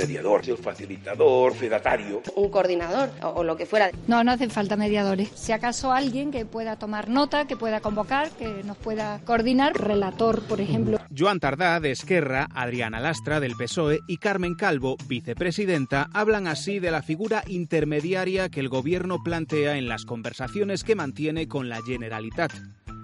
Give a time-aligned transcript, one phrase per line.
[0.00, 2.22] mediador, el facilitador, fedatario.
[2.34, 3.90] Un coordinador o, lo que fuera.
[4.06, 5.30] No, no hacen falta mediadores.
[5.34, 10.42] Si acaso alguien que pueda tomar nota, que pueda convocar, que nos pueda coordinar, relator,
[10.42, 10.98] por ejemplo.
[11.16, 16.90] Joan Tardá, de Esquerra, Adriana Lastra, del PSOE, y Carmen Calvo, vicepresidenta, hablan así de
[16.90, 22.52] la figura intermediaria que el gobierno plantea en las conversaciones que mantiene con la Generalitat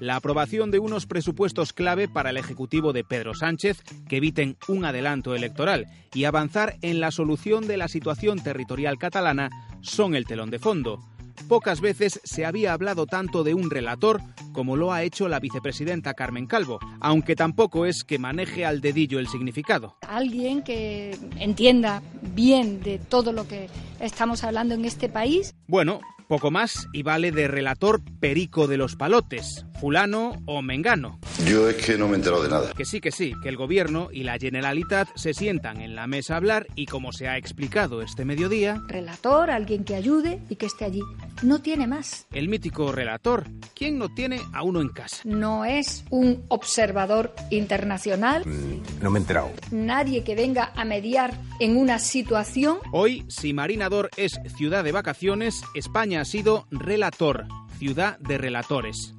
[0.00, 4.84] la aprobación de unos presupuestos clave para el Ejecutivo de Pedro Sánchez que eviten un
[4.84, 9.50] adelanto electoral y avanzar en la solución de la situación territorial catalana
[9.80, 11.00] son el telón de fondo.
[11.46, 14.20] Pocas veces se había hablado tanto de un relator
[14.52, 19.18] como lo ha hecho la vicepresidenta Carmen Calvo, aunque tampoco es que maneje al dedillo
[19.20, 19.96] el significado.
[20.02, 22.02] Alguien que entienda
[22.34, 23.68] bien de todo lo que
[24.00, 25.54] estamos hablando en este país.
[25.68, 31.18] Bueno, poco más y vale de relator perico de los palotes, fulano o mengano.
[31.46, 32.72] Yo es que no me he enterado de nada.
[32.72, 36.34] Que sí, que sí, que el gobierno y la Generalitat se sientan en la mesa
[36.34, 38.82] a hablar y como se ha explicado este mediodía...
[38.88, 41.02] Relator, alguien que ayude y que esté allí.
[41.42, 42.26] No tiene más.
[42.32, 43.46] El mítico relator.
[43.74, 45.22] ¿Quién no tiene a uno en casa?
[45.24, 48.44] No es un observador internacional.
[48.44, 49.50] Mm, no me he enterado.
[49.70, 52.78] Nadie que venga a mediar en una situación.
[52.92, 57.46] Hoy, si Marinador es ciudad de vacaciones, España ha sido relator,
[57.78, 59.14] ciudad de relatores.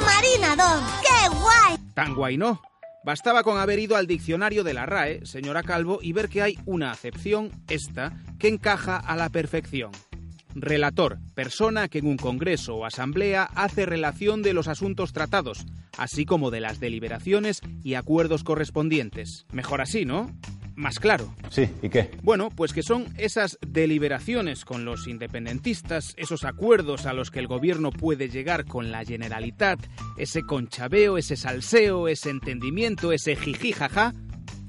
[1.01, 1.77] Qué guay.
[1.93, 2.61] Tan guay no.
[3.05, 6.59] Bastaba con haber ido al diccionario de la RAE, señora Calvo, y ver que hay
[6.65, 9.91] una acepción, esta, que encaja a la perfección.
[10.53, 15.65] Relator, persona que en un congreso o asamblea hace relación de los asuntos tratados,
[15.97, 19.45] así como de las deliberaciones y acuerdos correspondientes.
[19.51, 20.29] Mejor así, ¿no?
[20.79, 21.33] Más claro.
[21.49, 22.09] Sí, ¿y qué?
[22.23, 27.47] Bueno, pues que son esas deliberaciones con los independentistas, esos acuerdos a los que el
[27.47, 29.79] gobierno puede llegar con la Generalitat,
[30.17, 34.13] ese conchabeo, ese salseo, ese entendimiento, ese jijijaja,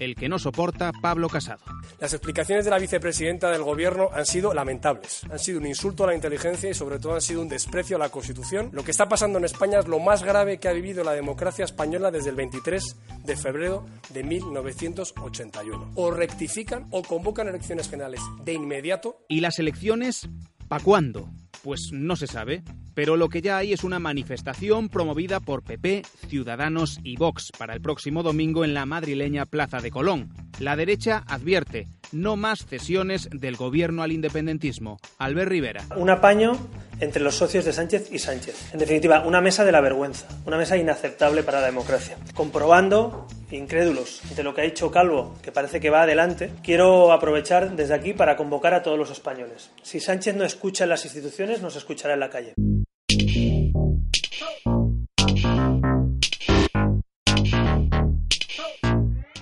[0.01, 1.61] el que no soporta Pablo Casado.
[2.01, 5.23] Las explicaciones de la vicepresidenta del Gobierno han sido lamentables.
[5.31, 8.01] Han sido un insulto a la inteligencia y sobre todo han sido un desprecio a
[8.01, 8.71] la Constitución.
[8.73, 11.65] Lo que está pasando en España es lo más grave que ha vivido la democracia
[11.65, 15.93] española desde el 23 de febrero de 1981.
[15.95, 19.19] O rectifican o convocan elecciones generales de inmediato.
[19.29, 20.29] ¿Y las elecciones
[20.69, 21.29] para cuándo?
[21.63, 22.65] Pues no se sabe,
[23.01, 27.73] pero lo que ya hay es una manifestación promovida por PP, Ciudadanos y Vox para
[27.73, 30.29] el próximo domingo en la madrileña Plaza de Colón.
[30.59, 34.99] La derecha advierte, no más cesiones del gobierno al independentismo.
[35.17, 35.87] Albert Rivera.
[35.97, 36.59] Un apaño
[37.01, 38.75] entre los socios de Sánchez y Sánchez.
[38.75, 42.19] En definitiva, una mesa de la vergüenza, una mesa inaceptable para la democracia.
[42.35, 47.75] Comprobando, incrédulos, de lo que ha dicho Calvo, que parece que va adelante, quiero aprovechar
[47.77, 49.71] desde aquí para convocar a todos los españoles.
[49.83, 52.53] Si Sánchez no escucha en las instituciones, nos escuchará en la calle.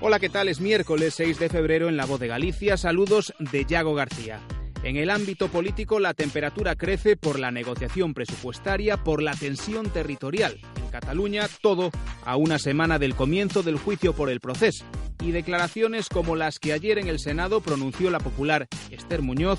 [0.08, 0.48] Hola, ¿qué tal?
[0.48, 2.78] Es miércoles 6 de febrero en La Voz de Galicia.
[2.78, 4.40] Saludos de Yago García.
[4.82, 10.58] En el ámbito político, la temperatura crece por la negociación presupuestaria, por la tensión territorial.
[10.76, 11.90] En Cataluña, todo
[12.24, 14.86] a una semana del comienzo del juicio por el proceso.
[15.20, 19.58] Y declaraciones como las que ayer en el Senado pronunció la popular Esther Muñoz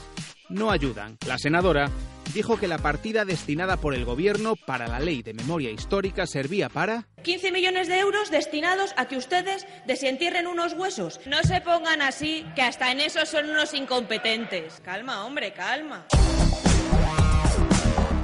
[0.49, 1.15] no ayudan.
[1.27, 1.91] La senadora
[2.33, 6.69] dijo que la partida destinada por el Gobierno para la ley de memoria histórica servía
[6.69, 7.07] para...
[7.23, 11.19] 15 millones de euros destinados a que ustedes desentierren unos huesos.
[11.25, 14.81] No se pongan así, que hasta en eso son unos incompetentes.
[14.83, 16.05] Calma, hombre, calma.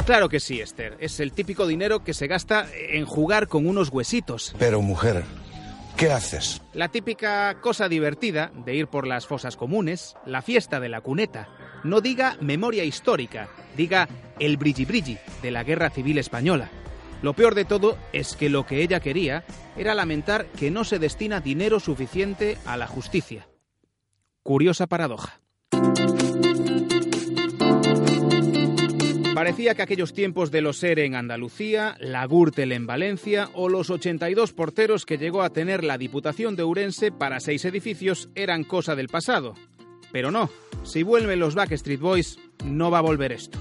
[0.06, 0.98] Claro que sí, Esther.
[1.00, 4.56] Es el típico dinero que se gasta en jugar con unos huesitos.
[4.60, 5.24] Pero, mujer,
[5.98, 6.62] ¿Qué haces?
[6.74, 11.48] La típica cosa divertida de ir por las fosas comunes, la fiesta de la cuneta.
[11.86, 13.48] No diga memoria histórica,
[13.78, 14.10] diga
[14.40, 16.72] el brilli brilli de la Guerra Civil Española.
[17.22, 19.44] Lo peor de todo es que lo que ella quería
[19.78, 23.48] era lamentar que no se destina dinero suficiente a la justicia.
[24.42, 25.40] Curiosa paradoja.
[29.36, 33.92] Parecía que aquellos tiempos de los ERE en Andalucía, la Gürtel en Valencia o los
[33.92, 38.96] 82 porteros que llegó a tener la Diputación de Urense para seis edificios eran cosa
[38.96, 39.54] del pasado.
[40.16, 40.50] Pero no,
[40.84, 43.60] si vuelven los Backstreet Boys, no va a volver esto.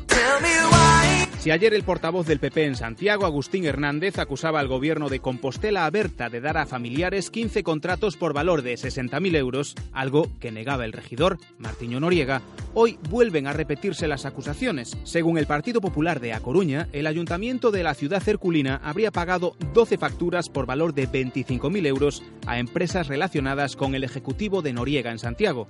[1.41, 5.85] Si ayer el portavoz del PP en Santiago, Agustín Hernández, acusaba al gobierno de Compostela
[5.85, 10.85] Aberta de dar a familiares 15 contratos por valor de 60.000 euros, algo que negaba
[10.85, 12.41] el regidor, Martiño Noriega,
[12.73, 14.97] hoy vuelven a repetirse las acusaciones.
[15.03, 19.57] Según el Partido Popular de A Coruña, el ayuntamiento de la ciudad cerculina habría pagado
[19.75, 25.11] 12 facturas por valor de 25.000 euros a empresas relacionadas con el Ejecutivo de Noriega
[25.11, 25.67] en Santiago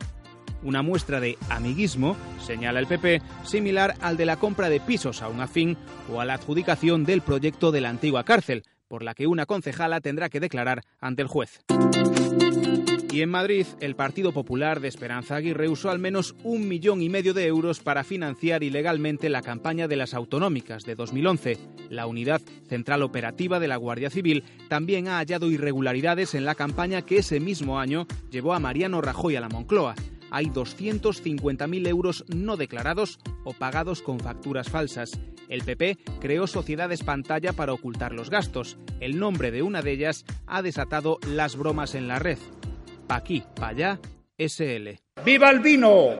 [0.64, 5.28] una muestra de amiguismo, señala el PP, similar al de la compra de pisos a
[5.28, 5.76] un afín
[6.12, 10.00] o a la adjudicación del proyecto de la antigua cárcel, por la que una concejala
[10.00, 11.60] tendrá que declarar ante el juez.
[13.14, 17.08] Y en Madrid, el Partido Popular de Esperanza Aguirre usó al menos un millón y
[17.08, 21.58] medio de euros para financiar ilegalmente la campaña de las autonómicas de 2011.
[21.90, 27.02] La Unidad Central Operativa de la Guardia Civil también ha hallado irregularidades en la campaña
[27.02, 29.94] que ese mismo año llevó a Mariano Rajoy a la Moncloa
[30.34, 35.12] hay 250.000 euros no declarados o pagados con facturas falsas.
[35.48, 38.76] El PP creó sociedades pantalla para ocultar los gastos.
[38.98, 42.38] El nombre de una de ellas ha desatado las bromas en la red.
[43.06, 44.00] Pa' aquí, pa' allá,
[44.36, 44.98] SL.
[45.24, 46.16] ¡Viva el vino!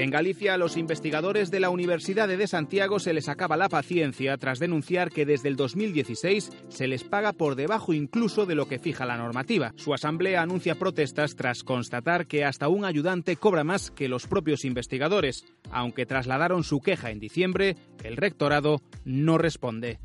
[0.00, 4.38] En Galicia, a los investigadores de la Universidad de Santiago se les acaba la paciencia
[4.38, 8.78] tras denunciar que desde el 2016 se les paga por debajo incluso de lo que
[8.78, 9.74] fija la normativa.
[9.76, 14.64] Su asamblea anuncia protestas tras constatar que hasta un ayudante cobra más que los propios
[14.64, 15.44] investigadores.
[15.70, 19.98] Aunque trasladaron su queja en diciembre, el rectorado no responde.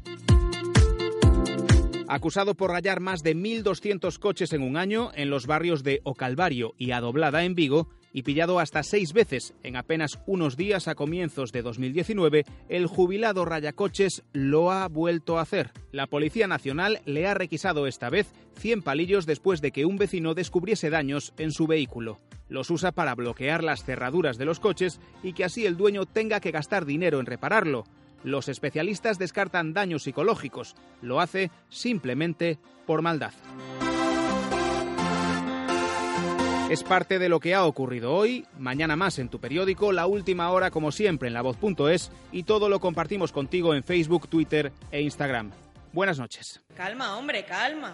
[2.09, 6.73] Acusado por rayar más de 1.200 coches en un año en los barrios de Ocalvario
[6.77, 11.51] y Adoblada en Vigo y pillado hasta seis veces en apenas unos días a comienzos
[11.51, 15.73] de 2019, el jubilado rayacoches lo ha vuelto a hacer.
[15.91, 20.33] La Policía Nacional le ha requisado esta vez 100 palillos después de que un vecino
[20.33, 22.21] descubriese daños en su vehículo.
[22.47, 26.39] Los usa para bloquear las cerraduras de los coches y que así el dueño tenga
[26.39, 27.83] que gastar dinero en repararlo.
[28.23, 30.77] Los especialistas descartan daños psicológicos.
[31.01, 33.33] Lo hace simplemente por maldad.
[36.67, 40.49] Es parte de lo que ha ocurrido hoy, mañana más en tu periódico, la última
[40.49, 45.01] hora como siempre en la voz.es y todo lo compartimos contigo en Facebook, Twitter e
[45.01, 45.51] Instagram.
[45.93, 46.61] Buenas noches.
[46.75, 47.93] Calma, hombre, calma.